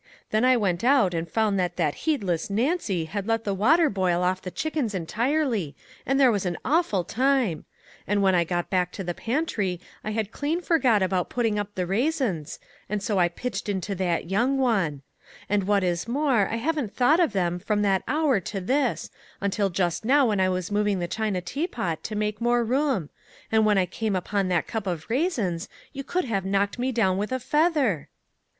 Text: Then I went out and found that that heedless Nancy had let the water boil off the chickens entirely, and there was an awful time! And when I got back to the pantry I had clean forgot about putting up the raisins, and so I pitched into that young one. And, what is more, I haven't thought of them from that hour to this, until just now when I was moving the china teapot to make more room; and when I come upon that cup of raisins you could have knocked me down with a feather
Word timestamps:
Then 0.31 0.43
I 0.43 0.57
went 0.57 0.83
out 0.83 1.13
and 1.13 1.29
found 1.29 1.59
that 1.59 1.75
that 1.75 1.93
heedless 2.09 2.49
Nancy 2.49 3.05
had 3.05 3.27
let 3.27 3.43
the 3.43 3.53
water 3.53 3.87
boil 3.87 4.23
off 4.23 4.41
the 4.41 4.49
chickens 4.49 4.95
entirely, 4.95 5.75
and 6.07 6.19
there 6.19 6.31
was 6.31 6.43
an 6.43 6.57
awful 6.65 7.03
time! 7.03 7.65
And 8.07 8.23
when 8.23 8.33
I 8.33 8.43
got 8.43 8.71
back 8.71 8.91
to 8.93 9.03
the 9.03 9.13
pantry 9.13 9.79
I 10.03 10.09
had 10.09 10.31
clean 10.31 10.59
forgot 10.59 11.03
about 11.03 11.29
putting 11.29 11.59
up 11.59 11.75
the 11.75 11.85
raisins, 11.85 12.57
and 12.89 13.03
so 13.03 13.19
I 13.19 13.27
pitched 13.27 13.69
into 13.69 13.93
that 13.93 14.27
young 14.27 14.57
one. 14.57 15.03
And, 15.47 15.65
what 15.65 15.83
is 15.83 16.07
more, 16.07 16.49
I 16.51 16.55
haven't 16.55 16.95
thought 16.95 17.19
of 17.19 17.31
them 17.31 17.59
from 17.59 17.83
that 17.83 18.01
hour 18.07 18.39
to 18.39 18.59
this, 18.59 19.11
until 19.39 19.69
just 19.69 20.03
now 20.03 20.25
when 20.29 20.39
I 20.39 20.49
was 20.49 20.71
moving 20.71 20.97
the 20.97 21.07
china 21.07 21.41
teapot 21.41 22.01
to 22.05 22.15
make 22.15 22.41
more 22.41 22.63
room; 22.63 23.11
and 23.51 23.67
when 23.67 23.77
I 23.77 23.85
come 23.85 24.15
upon 24.15 24.47
that 24.47 24.65
cup 24.65 24.87
of 24.87 25.11
raisins 25.11 25.69
you 25.93 26.03
could 26.03 26.25
have 26.25 26.43
knocked 26.43 26.79
me 26.79 26.91
down 26.91 27.19
with 27.19 27.31
a 27.31 27.39
feather 27.39 28.09